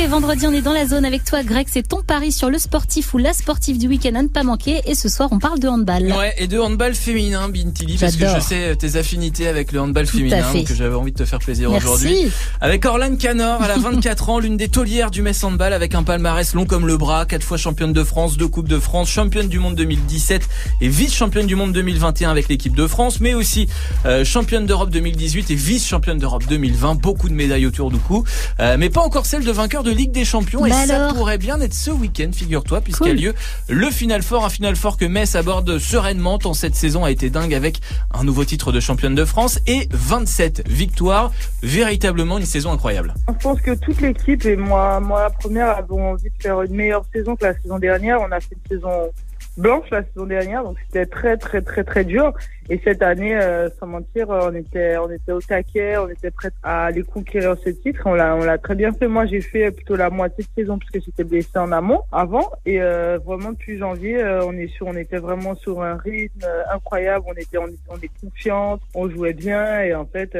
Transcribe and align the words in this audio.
les 0.00 0.06
vendredis, 0.06 0.46
on 0.46 0.52
est 0.52 0.62
dans 0.62 0.72
la 0.72 0.86
zone 0.86 1.04
avec 1.04 1.24
toi, 1.24 1.42
Greg. 1.42 1.66
C'est 1.70 1.86
ton 1.86 2.00
pari 2.00 2.32
sur 2.32 2.48
le 2.48 2.58
sportif 2.58 3.12
ou 3.12 3.18
la 3.18 3.34
sportive 3.34 3.76
du 3.76 3.86
week-end 3.86 4.14
à 4.14 4.22
ne 4.22 4.28
pas 4.28 4.44
manquer. 4.44 4.80
Et 4.86 4.94
ce 4.94 5.10
soir, 5.10 5.28
on 5.30 5.38
parle 5.38 5.58
de 5.58 5.68
handball. 5.68 6.04
Ouais, 6.04 6.32
et 6.38 6.46
de 6.46 6.58
handball 6.58 6.94
féminin, 6.94 7.50
Bintili, 7.50 7.98
parce 7.98 8.16
que 8.16 8.26
je 8.26 8.40
sais 8.40 8.76
tes 8.76 8.96
affinités 8.96 9.46
avec 9.46 9.72
le 9.72 9.80
handball 9.80 10.06
féminin, 10.06 10.42
que 10.66 10.74
j'avais 10.74 10.94
envie 10.94 11.12
de 11.12 11.18
te 11.18 11.26
faire 11.26 11.38
plaisir 11.38 11.70
aujourd'hui. 11.70 12.32
Avec 12.62 12.86
Orlane 12.86 13.18
Canor, 13.18 13.60
elle 13.62 13.72
a 13.72 13.76
24 13.76 14.30
ans, 14.30 14.38
l'une 14.38 14.56
des 14.56 14.68
taulières 14.68 15.10
du 15.10 15.20
Metz 15.20 15.44
Handball, 15.44 15.74
avec 15.74 15.94
un 15.94 16.02
palmarès 16.02 16.54
long 16.54 16.64
comme 16.64 16.86
le 16.86 16.96
bras, 16.96 17.26
quatre 17.26 17.44
fois 17.44 17.58
championne 17.58 17.92
de 17.92 18.02
France, 18.02 18.38
deux 18.38 18.48
coupes 18.48 18.68
de 18.68 18.78
France, 18.78 19.10
championne 19.10 19.48
du 19.48 19.58
monde 19.58 19.74
2017 19.74 20.48
et 20.80 20.88
vice-championne 20.88 21.46
du 21.46 21.56
monde 21.56 21.72
2021 21.74 22.30
avec 22.30 22.48
l'équipe 22.48 22.74
de 22.74 22.86
France, 22.86 23.20
mais 23.20 23.34
aussi 23.34 23.68
euh, 24.06 24.24
championne 24.24 24.64
d'Europe 24.64 24.88
2018 24.88 25.50
et 25.50 25.54
vice-championne 25.54 26.16
d'Europe 26.16 26.44
2020. 26.48 26.94
Beaucoup 26.94 27.28
de 27.28 27.34
médailles 27.34 27.66
autour 27.66 27.90
du 27.90 27.98
cou, 27.98 28.24
euh, 28.60 28.76
mais 28.78 28.88
pas 28.88 29.02
encore 29.02 29.26
celle 29.26 29.44
de 29.44 29.52
vainqueur 29.52 29.82
de 29.82 29.89
Ligue 29.90 30.12
des 30.12 30.24
Champions. 30.24 30.64
et 30.66 30.70
bah 30.70 30.86
ça 30.86 31.08
pourrait 31.14 31.38
bien 31.38 31.60
être 31.60 31.74
ce 31.74 31.90
week-end, 31.90 32.30
figure-toi, 32.32 32.80
puisqu'il 32.80 33.10
a 33.10 33.14
lieu 33.14 33.34
le 33.68 33.90
Final 33.90 34.22
Four, 34.22 34.44
un 34.44 34.50
Final 34.50 34.76
Four 34.76 34.96
que 34.96 35.04
Metz 35.04 35.34
aborde 35.34 35.78
sereinement 35.78 36.38
tant 36.38 36.54
cette 36.54 36.74
saison 36.74 37.04
a 37.04 37.10
été 37.10 37.30
dingue 37.30 37.54
avec 37.54 37.80
un 38.12 38.24
nouveau 38.24 38.44
titre 38.44 38.72
de 38.72 38.80
championne 38.80 39.14
de 39.14 39.24
France 39.24 39.60
et 39.66 39.88
27 39.92 40.68
victoires. 40.68 41.32
Véritablement 41.62 42.38
une 42.38 42.46
saison 42.46 42.72
incroyable. 42.72 43.14
Je 43.28 43.42
pense 43.42 43.60
que 43.60 43.74
toute 43.74 44.00
l'équipe 44.00 44.44
et 44.46 44.56
moi, 44.56 45.00
moi 45.00 45.22
la 45.22 45.30
première 45.30 45.70
avons 45.70 46.12
envie 46.12 46.30
de 46.30 46.42
faire 46.42 46.62
une 46.62 46.74
meilleure 46.74 47.04
saison 47.12 47.36
que 47.36 47.44
la 47.44 47.54
saison 47.60 47.78
dernière. 47.78 48.20
On 48.20 48.30
a 48.32 48.40
fait 48.40 48.54
une 48.54 48.76
saison 48.76 49.10
blanche 49.60 49.88
la 49.90 50.02
saison 50.02 50.26
dernière, 50.26 50.64
donc 50.64 50.76
c'était 50.86 51.06
très 51.06 51.36
très 51.36 51.62
très 51.62 51.84
très 51.84 52.04
dur. 52.04 52.32
Et 52.68 52.80
cette 52.84 53.02
année, 53.02 53.36
euh, 53.36 53.68
sans 53.78 53.86
mentir, 53.86 54.28
on 54.30 54.54
était 54.54 54.96
on 54.96 55.10
était 55.10 55.32
au 55.32 55.40
taquet, 55.40 55.96
on 55.98 56.08
était 56.08 56.30
prêt 56.30 56.50
à 56.62 56.86
aller 56.86 57.02
conquérir 57.02 57.56
ce 57.64 57.70
titre. 57.70 58.02
On 58.06 58.14
l'a 58.14 58.34
on 58.36 58.44
l'a 58.44 58.58
très 58.58 58.74
bien 58.74 58.92
fait. 58.92 59.08
Moi, 59.08 59.26
j'ai 59.26 59.40
fait 59.40 59.70
plutôt 59.70 59.96
la 59.96 60.08
moitié 60.10 60.44
de 60.44 60.62
saison 60.62 60.78
puisque 60.78 61.04
j'étais 61.04 61.24
blessé 61.24 61.58
en 61.58 61.72
amont 61.72 62.02
avant. 62.12 62.50
Et 62.64 62.80
euh, 62.80 63.18
vraiment 63.24 63.52
depuis 63.52 63.78
janvier, 63.78 64.22
euh, 64.22 64.44
on 64.44 64.52
est 64.52 64.68
sur 64.68 64.86
on 64.86 64.96
était 64.96 65.18
vraiment 65.18 65.54
sur 65.56 65.82
un 65.82 65.96
rythme 65.96 66.46
incroyable. 66.72 67.24
On 67.28 67.34
était 67.34 67.58
on, 67.58 67.68
on 67.88 67.96
est 67.96 68.10
confiante, 68.20 68.80
on 68.94 69.08
jouait 69.10 69.34
bien 69.34 69.82
et 69.82 69.94
en 69.94 70.06
fait 70.06 70.36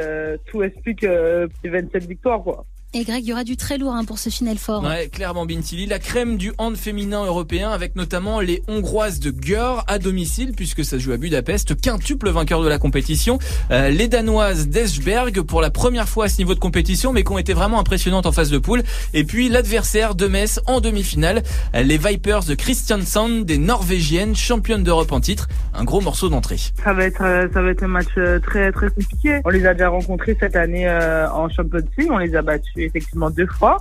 tout 0.47 0.63
explique 0.63 1.03
les 1.03 1.69
27 1.71 2.05
victoires 2.07 2.43
quoi. 2.43 2.65
Et 2.93 3.05
Greg, 3.05 3.23
il 3.23 3.29
y 3.29 3.33
aura 3.33 3.45
du 3.45 3.57
très 3.57 3.79
lourd 3.79 3.95
hein, 3.95 4.05
pour 4.05 4.19
ce 4.19 4.31
final 4.31 4.59
fort. 4.59 4.83
Ouais, 4.83 5.07
clairement 5.07 5.47
Bintili, 5.47 5.87
la 5.87 6.01
crème 6.01 6.37
du 6.37 6.51
hand 6.59 6.77
féminin 6.77 7.25
européen 7.25 7.71
avec 7.71 7.95
notamment 7.95 8.41
les 8.41 8.65
Hongroises 8.67 9.21
de 9.21 9.33
Gör 9.41 9.85
à 9.87 10.01
domicile 10.01 10.55
puisque 10.57 10.85
ça 10.85 10.99
se 10.99 10.99
joue 10.99 11.13
à 11.13 11.17
Budapest, 11.17 11.81
quintuple 11.81 12.31
vainqueur 12.31 12.65
de 12.65 12.69
la 12.69 12.81
compétition. 12.81 13.39
Euh, 13.71 13.91
les 13.91 14.09
Danoises 14.09 14.67
d'Esberg 14.67 15.41
pour 15.43 15.61
la 15.61 15.71
première 15.71 16.09
fois 16.09 16.25
à 16.25 16.29
ce 16.29 16.39
niveau 16.39 16.53
de 16.53 16.59
compétition 16.59 17.13
mais 17.13 17.23
qui 17.23 17.31
ont 17.31 17.39
été 17.39 17.53
vraiment 17.53 17.79
impressionnantes 17.79 18.27
en 18.27 18.33
phase 18.33 18.51
de 18.51 18.59
poule. 18.59 18.83
Et 19.15 19.23
puis 19.23 19.49
l'adversaire 19.49 20.17
de 20.17 20.27
Metz 20.27 20.59
en 20.67 20.81
demi-finale, 20.81 21.45
les 21.73 21.97
Vipers 21.97 22.43
de 22.43 22.57
Kristiansand 22.57 23.45
des 23.45 23.59
Norvégiennes, 23.59 24.35
championnes 24.35 24.83
d'Europe 24.83 25.13
en 25.13 25.21
titre. 25.21 25.47
Un 25.75 25.85
gros 25.85 26.01
morceau 26.01 26.29
d'entrée. 26.29 26.59
Ça 26.83 26.93
va 26.93 27.05
être 27.05 27.23
euh, 27.23 27.47
ça 27.55 27.63
va 27.63 27.71
être 27.71 27.85
un 27.85 27.89
match 27.89 28.09
euh, 28.19 28.41
très 28.41 28.73
très 28.73 28.89
compliqué. 28.89 29.43
On 29.45 29.51
les 29.51 29.65
a 29.65 29.75
déjà 29.75 29.91
rencontrés 29.91 30.37
cette 30.41 30.57
année 30.57 30.91
en 30.91 31.49
Champions 31.49 31.87
League, 31.97 32.11
on 32.11 32.19
les 32.19 32.35
a 32.35 32.43
battus 32.43 32.80
effectivement 32.85 33.31
deux 33.31 33.47
fois. 33.47 33.79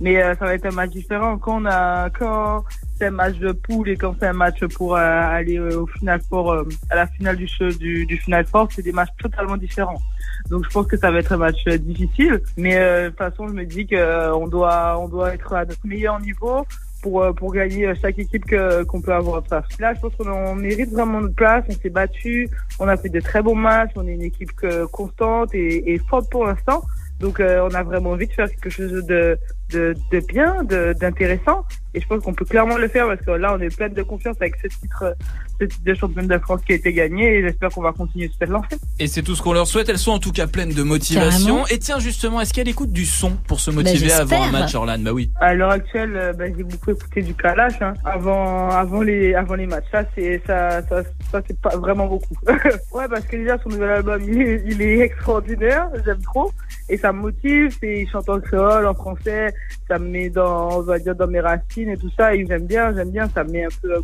Mais 0.00 0.22
euh, 0.22 0.34
ça 0.34 0.46
va 0.46 0.54
être 0.54 0.64
un 0.64 0.70
match 0.70 0.90
différent 0.90 1.36
quand 1.36 1.62
on 1.62 1.66
a 1.66 2.08
quand 2.10 2.64
c'est 2.96 3.06
un 3.06 3.10
match 3.10 3.36
de 3.36 3.52
poule 3.52 3.90
et 3.90 3.96
quand 3.96 4.14
c'est 4.18 4.26
un 4.26 4.32
match 4.32 4.64
pour 4.74 4.96
euh, 4.96 4.98
aller 4.98 5.58
euh, 5.58 5.82
au 5.82 5.86
final 5.86 6.20
fort 6.28 6.64
à 6.88 6.94
la 6.94 7.06
finale 7.06 7.36
du, 7.36 8.06
du, 8.06 8.16
final 8.16 8.46
fort, 8.46 8.68
c'est 8.74 8.82
des 8.82 8.92
matchs 8.92 9.10
totalement 9.20 9.58
différents. 9.58 10.00
Donc 10.48 10.64
je 10.64 10.70
pense 10.70 10.86
que 10.86 10.96
ça 10.96 11.10
va 11.10 11.18
être 11.18 11.32
un 11.32 11.36
match 11.36 11.64
difficile, 11.66 12.40
mais 12.56 12.76
de 12.76 13.08
toute 13.08 13.18
façon 13.18 13.48
je 13.48 13.52
me 13.52 13.64
dis 13.64 13.86
que 13.86 14.32
on 14.32 14.48
doit 14.48 14.98
on 14.98 15.08
doit 15.08 15.34
être 15.34 15.52
à 15.52 15.66
notre 15.66 15.86
meilleur 15.86 16.18
niveau 16.20 16.66
pour 17.02 17.34
pour 17.34 17.52
gagner 17.52 17.92
chaque 18.00 18.18
équipe 18.18 18.46
que 18.46 18.84
qu'on 18.84 19.02
peut 19.02 19.12
avoir 19.12 19.46
face. 19.46 19.78
Là, 19.78 19.92
je 19.92 20.00
pense 20.00 20.14
qu'on 20.16 20.54
mérite 20.54 20.90
vraiment 20.90 21.20
notre 21.20 21.34
place. 21.34 21.64
On 21.68 21.72
s'est 21.72 21.90
battu, 21.90 22.48
on 22.78 22.88
a 22.88 22.96
fait 22.96 23.10
de 23.10 23.20
très 23.20 23.42
bons 23.42 23.54
matchs. 23.54 23.90
On 23.96 24.06
est 24.08 24.14
une 24.14 24.22
équipe 24.22 24.52
constante 24.92 25.54
et 25.54 26.00
forte 26.08 26.30
pour 26.30 26.46
l'instant. 26.46 26.82
Donc 27.20 27.38
euh, 27.38 27.60
on 27.62 27.74
a 27.74 27.82
vraiment 27.82 28.10
envie 28.10 28.26
de 28.26 28.32
faire 28.32 28.48
quelque 28.48 28.70
chose 28.70 29.04
de, 29.04 29.38
de, 29.70 29.94
de 30.10 30.20
bien, 30.20 30.64
d'intéressant. 30.64 31.64
Et 31.92 32.00
je 32.00 32.06
pense 32.06 32.22
qu'on 32.22 32.34
peut 32.34 32.44
clairement 32.44 32.76
le 32.76 32.86
faire 32.86 33.06
parce 33.08 33.20
que 33.20 33.32
là, 33.32 33.54
on 33.56 33.60
est 33.60 33.74
plein 33.74 33.88
de 33.88 34.02
confiance 34.02 34.36
avec 34.40 34.54
ce 34.62 34.68
titre, 34.68 35.16
ce 35.60 35.64
titre 35.64 35.84
de 35.84 35.94
championne 35.94 36.28
de 36.28 36.38
France 36.38 36.60
qui 36.64 36.72
a 36.72 36.76
été 36.76 36.92
gagné 36.92 37.38
et 37.38 37.42
j'espère 37.42 37.70
qu'on 37.70 37.82
va 37.82 37.92
continuer 37.92 38.28
de 38.28 38.32
se 38.32 38.48
lancer. 38.48 38.76
Et 39.00 39.08
c'est 39.08 39.22
tout 39.22 39.34
ce 39.34 39.42
qu'on 39.42 39.52
leur 39.52 39.66
souhaite. 39.66 39.88
Elles 39.88 39.98
sont 39.98 40.12
en 40.12 40.20
tout 40.20 40.30
cas 40.30 40.46
pleines 40.46 40.72
de 40.72 40.82
motivation. 40.84 41.66
Et 41.66 41.78
tiens, 41.80 41.98
justement, 41.98 42.40
est-ce 42.40 42.54
qu'elle 42.54 42.68
écoute 42.68 42.92
du 42.92 43.06
son 43.06 43.32
pour 43.48 43.58
se 43.58 43.72
bah, 43.72 43.82
motiver 43.82 44.12
avant 44.12 44.44
un 44.44 44.52
match, 44.52 44.74
Orlan 44.74 44.98
Bah 45.00 45.12
oui. 45.12 45.32
À 45.40 45.54
l'heure 45.54 45.70
actuelle, 45.70 46.12
euh, 46.16 46.32
bah, 46.32 46.44
j'ai 46.56 46.62
beaucoup 46.62 46.92
écouté 46.92 47.22
du 47.22 47.34
Kalash 47.34 47.82
hein, 47.82 47.94
avant, 48.04 48.70
avant 48.70 49.02
les, 49.02 49.34
avant 49.34 49.54
les 49.54 49.66
matchs. 49.66 49.86
Ça, 49.90 50.04
c'est, 50.14 50.40
ça, 50.46 50.82
ça, 50.82 51.02
ça 51.32 51.42
c'est 51.46 51.60
pas 51.60 51.76
vraiment 51.76 52.06
beaucoup. 52.06 52.34
ouais, 52.46 53.08
parce 53.08 53.24
que 53.26 53.36
déjà, 53.36 53.58
son 53.64 53.68
nouvel 53.68 53.90
album, 53.90 54.22
il 54.28 54.40
est, 54.40 54.62
il 54.64 54.80
est 54.80 54.98
extraordinaire. 55.00 55.88
J'aime 56.04 56.22
trop. 56.22 56.52
Et 56.88 56.96
ça 56.96 57.12
me 57.12 57.20
motive. 57.22 57.76
Et 57.82 58.02
il 58.02 58.08
chante 58.08 58.28
en 58.28 58.38
créole, 58.38 58.86
en 58.86 58.94
français. 58.94 59.52
Ça 59.88 59.98
me 59.98 60.08
met 60.08 60.30
dans, 60.30 60.78
on 60.78 60.82
va 60.82 60.98
dire, 60.98 61.14
dans 61.14 61.26
mes 61.26 61.40
racines 61.40 61.90
et 61.90 61.96
tout 61.96 62.10
ça. 62.16 62.34
Et 62.34 62.46
j'aime 62.46 62.66
bien, 62.66 62.94
j'aime 62.94 63.10
bien. 63.10 63.28
Ça 63.28 63.44
me 63.44 63.50
met 63.50 63.64
un 63.64 63.68
peu 63.82 63.94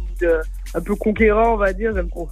un, 0.74 0.80
peu 0.80 0.94
conquérant, 0.96 1.54
on 1.54 1.56
va 1.56 1.72
dire. 1.72 1.94
J'aime 1.94 2.08
trop. 2.08 2.28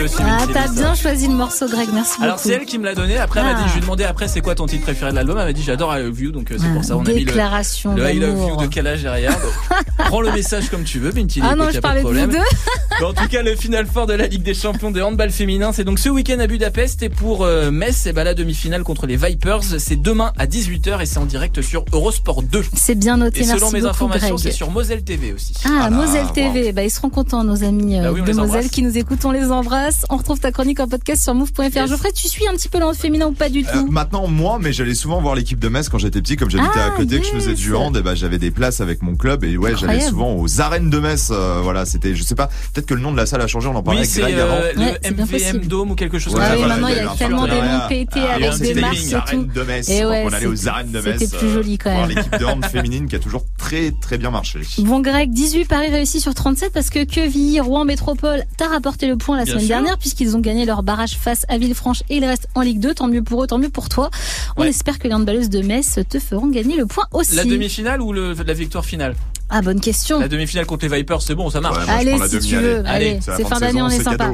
Aussi. 0.00 0.16
Ah, 0.20 0.46
t'as 0.52 0.68
bien 0.68 0.94
choisi 0.94 1.28
le 1.28 1.34
morceau, 1.34 1.66
Greg. 1.68 1.88
Merci 1.92 2.12
beaucoup. 2.12 2.24
Alors 2.24 2.38
c'est 2.38 2.52
elle 2.52 2.64
qui 2.64 2.78
me 2.78 2.84
l'a 2.84 2.94
donné. 2.94 3.18
Après, 3.18 3.40
elle 3.40 3.46
m'a 3.46 3.54
dit, 3.54 3.64
je 3.68 3.72
lui 3.72 3.78
ai 3.78 3.80
demandé 3.82 4.04
après, 4.04 4.28
c'est 4.28 4.40
quoi 4.40 4.54
ton 4.54 4.66
titre 4.66 4.84
préféré 4.84 5.10
de 5.10 5.16
l'album? 5.16 5.36
Elle 5.38 5.46
m'a 5.46 5.52
dit, 5.52 5.62
j'adore 5.62 5.96
I 5.96 6.02
Love 6.02 6.20
You, 6.20 6.30
donc 6.32 6.50
euh, 6.50 6.56
c'est 6.58 6.72
pour 6.72 6.84
ça 6.84 6.96
on 6.96 7.04
a 7.04 7.12
mis 7.12 7.24
le, 7.24 7.32
le 7.32 8.10
I 8.10 8.18
Love 8.18 8.48
You 8.48 8.82
de 8.82 8.86
âge 8.86 9.02
derrière. 9.02 9.36
prends 9.98 10.20
le 10.20 10.32
message 10.32 10.70
comme 10.70 10.84
tu 10.84 10.98
veux, 10.98 11.10
Binti. 11.10 11.40
Ah 11.42 11.54
non, 11.54 11.68
je 11.72 11.80
parlais 11.80 12.02
de 12.02 12.08
vous 12.08 12.26
deux. 12.26 12.38
en 13.04 13.12
tout 13.12 13.28
cas, 13.28 13.42
le 13.42 13.56
final 13.56 13.86
fort 13.86 14.06
de 14.06 14.14
la 14.14 14.26
Ligue 14.26 14.42
des 14.42 14.54
Champions 14.54 14.90
de 14.90 15.00
handball 15.00 15.30
féminin, 15.30 15.72
c'est 15.72 15.84
donc 15.84 15.98
ce 15.98 16.08
week-end 16.08 16.38
à 16.38 16.46
Budapest 16.46 17.02
et 17.02 17.08
pour 17.08 17.44
euh, 17.44 17.70
Metz, 17.70 18.06
et 18.06 18.12
bah 18.12 18.24
la 18.24 18.34
demi-finale 18.34 18.82
contre 18.82 19.06
les 19.06 19.16
Vipers, 19.16 19.62
c'est 19.78 20.00
demain 20.00 20.32
à 20.38 20.46
18h 20.46 21.00
et 21.02 21.06
c'est 21.06 21.18
en 21.18 21.26
direct 21.26 21.62
sur 21.62 21.84
Eurosport 21.92 22.42
2. 22.42 22.64
C'est 22.74 22.94
bien 22.94 23.16
noté. 23.16 23.40
Et 23.40 23.44
selon 23.44 23.70
mes 23.70 23.84
informations, 23.84 24.38
c'est 24.38 24.50
sur 24.50 24.70
Moselle 24.70 25.02
TV 25.02 25.32
aussi. 25.32 25.54
Ah, 25.64 25.82
ah 25.84 25.90
Moselle 25.90 26.30
TV, 26.32 26.72
bah 26.72 26.84
ils 26.84 26.90
seront 26.90 27.10
contents 27.10 27.44
nos 27.44 27.64
amis 27.64 27.98
bah 28.00 28.08
euh, 28.08 28.22
de 28.22 28.32
Moselle 28.32 28.68
qui 28.70 28.82
nous 28.82 28.96
écoutent, 28.96 29.24
on 29.24 29.32
les 29.32 29.50
embrasse. 29.50 29.81
On 30.10 30.16
retrouve 30.16 30.38
ta 30.38 30.52
chronique 30.52 30.80
en 30.80 30.86
podcast 30.86 31.22
sur 31.22 31.34
move.fr. 31.34 31.86
Geoffrey, 31.86 32.12
tu 32.12 32.28
suis 32.28 32.46
un 32.46 32.52
petit 32.52 32.68
peu 32.68 32.78
l'hand 32.78 32.94
féminin 32.94 33.26
ou 33.26 33.32
pas 33.32 33.48
du 33.48 33.60
euh, 33.60 33.72
tout? 33.72 33.90
Maintenant, 33.90 34.26
moi, 34.28 34.58
mais 34.60 34.72
j'allais 34.72 34.94
souvent 34.94 35.20
voir 35.20 35.34
l'équipe 35.34 35.58
de 35.58 35.68
Metz 35.68 35.88
quand 35.88 35.98
j'étais 35.98 36.20
petit, 36.20 36.36
comme 36.36 36.50
j'habitais 36.50 36.78
à 36.78 36.86
ah, 36.86 36.96
côté, 36.96 37.20
que 37.20 37.26
je 37.26 37.30
faisais 37.30 37.54
du 37.54 37.74
hand, 37.74 37.96
et 37.96 38.02
bah, 38.02 38.14
j'avais 38.14 38.38
des 38.38 38.50
places 38.50 38.80
avec 38.80 39.02
mon 39.02 39.16
club, 39.16 39.44
et 39.44 39.56
ouais, 39.56 39.74
j'allais 39.76 40.00
souvent 40.00 40.34
aux 40.34 40.60
arènes 40.60 40.90
de 40.90 40.98
Metz. 40.98 41.30
Euh, 41.30 41.60
voilà, 41.62 41.86
c'était, 41.86 42.14
je 42.14 42.22
sais 42.22 42.34
pas, 42.34 42.48
peut-être 42.72 42.86
que 42.86 42.94
le 42.94 43.00
nom 43.00 43.12
de 43.12 43.16
la 43.16 43.26
salle 43.26 43.40
a 43.40 43.46
changé, 43.46 43.68
on 43.68 43.74
en 43.74 43.82
parlait 43.82 44.00
avec 44.00 44.14
Greg 44.14 44.38
avant. 44.38 44.54
Euh, 44.54 44.72
le 44.76 45.24
MVM 45.24 45.66
Dome 45.66 45.92
ou 45.92 45.94
quelque 45.94 46.18
chose 46.18 46.34
comme 46.34 46.42
ça. 46.42 46.56
maintenant, 46.56 46.88
il 46.88 46.96
y 46.96 47.00
a 47.00 47.14
tellement 47.18 47.46
des 47.46 47.60
noms 47.60 47.88
pétés 47.88 48.20
avec 48.20 48.54
des 48.58 48.74
marques 48.74 48.96
et 48.96 49.36
tout. 49.36 49.48
on 49.56 50.32
allait 50.32 50.46
aux 50.46 50.68
arènes 50.68 50.92
de 50.92 51.00
Metz. 51.00 51.18
C'était 51.18 51.36
plus 51.36 51.50
joli 51.50 51.78
quand 51.78 51.90
même. 51.90 52.08
L'équipe 52.08 52.38
de 52.38 52.44
hand 52.44 52.64
féminine 52.72 53.08
qui 53.08 53.16
a 53.16 53.18
toujours 53.18 53.44
très 53.72 53.90
très 53.90 54.18
bien 54.18 54.30
marché. 54.30 54.60
Bon, 54.78 55.00
Greg, 55.00 55.30
18 55.30 55.64
paris 55.64 55.88
réussis 55.88 56.20
sur 56.20 56.34
37 56.34 56.72
parce 56.72 56.90
que 56.90 57.04
Quevilly, 57.04 57.60
Rouen 57.60 57.84
Métropole, 57.84 58.44
t'as 58.58 58.68
rapporté 58.68 59.06
le 59.08 59.16
point 59.16 59.38
la 59.38 59.46
semaine 59.46 59.66
dernière 59.66 59.98
puisqu'ils 59.98 60.36
ont 60.36 60.40
gagné 60.40 60.66
leur 60.66 60.82
barrage 60.82 61.16
face 61.16 61.46
à 61.48 61.56
Villefranche 61.56 62.02
et 62.10 62.16
il 62.16 62.24
reste 62.24 62.48
en 62.54 62.60
Ligue 62.60 62.80
2. 62.80 62.94
Tant 62.94 63.08
mieux 63.08 63.22
pour 63.22 63.42
eux, 63.42 63.46
tant 63.46 63.58
mieux 63.58 63.70
pour 63.70 63.88
toi. 63.88 64.10
On 64.56 64.64
espère 64.64 64.98
que 64.98 65.08
les 65.08 65.14
handballeuses 65.14 65.48
de 65.48 65.62
Metz 65.62 65.98
te 66.08 66.18
feront 66.18 66.48
gagner 66.48 66.76
le 66.76 66.86
point 66.86 67.04
aussi. 67.12 67.34
La 67.34 67.44
demi-finale 67.44 68.02
ou 68.02 68.12
la 68.12 68.54
victoire 68.54 68.84
finale? 68.84 69.14
Ah, 69.54 69.60
bonne 69.60 69.80
question. 69.80 70.18
La 70.18 70.28
demi-finale 70.28 70.64
contre 70.64 70.86
les 70.86 70.96
Vipers, 70.96 71.20
c'est 71.20 71.34
bon, 71.34 71.50
ça 71.50 71.60
marche. 71.60 71.86
allez, 71.86 72.16
si 72.26 72.38
tu 72.40 72.56
veux. 72.56 72.82
Allez, 72.86 73.18
c'est 73.20 73.46
fin 73.46 73.60
d'année, 73.60 73.82
on 73.82 73.88
est 73.88 74.02
sympa. 74.02 74.30